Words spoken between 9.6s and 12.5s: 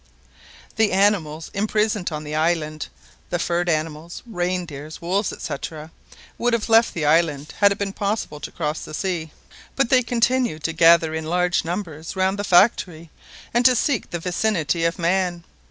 but they continued to gather in large numbers round the